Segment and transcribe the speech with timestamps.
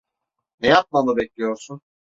[0.59, 1.81] Ne yapmamı bekliyorsun?